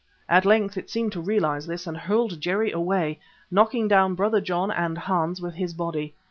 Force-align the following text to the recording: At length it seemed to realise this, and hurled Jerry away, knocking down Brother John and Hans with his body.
At 0.27 0.45
length 0.47 0.77
it 0.77 0.89
seemed 0.89 1.11
to 1.11 1.21
realise 1.21 1.67
this, 1.67 1.85
and 1.85 1.95
hurled 1.95 2.41
Jerry 2.41 2.71
away, 2.71 3.19
knocking 3.51 3.87
down 3.87 4.15
Brother 4.15 4.41
John 4.41 4.71
and 4.71 4.97
Hans 4.97 5.39
with 5.43 5.53
his 5.53 5.75
body. 5.75 6.15